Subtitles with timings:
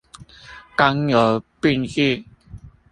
[0.75, 2.25] 剛柔並濟